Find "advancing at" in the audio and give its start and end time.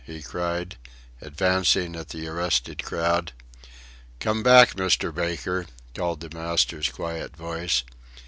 1.21-2.09